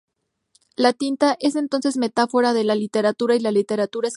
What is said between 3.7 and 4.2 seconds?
es creación pura.